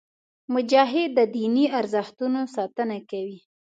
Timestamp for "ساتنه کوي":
2.55-3.39